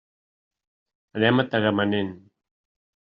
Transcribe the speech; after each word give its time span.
Anem 1.19 1.43
a 1.43 1.45
Tagamanent. 1.51 2.09